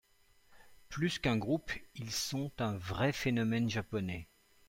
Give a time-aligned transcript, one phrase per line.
[0.89, 4.27] Plus qu'un groupe, ils sont un vrai phénomène japonais.